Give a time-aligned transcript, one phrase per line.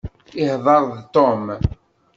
[0.41, 1.45] Ihḍeṛ-d Tom.